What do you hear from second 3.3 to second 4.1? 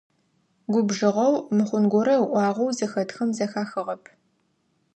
зэхахыгъэп.